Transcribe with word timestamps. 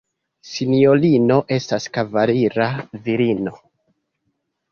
Sinjorino 0.51 1.35
estas 1.57 1.85
kavalira 1.97 2.69
virino. 3.09 3.53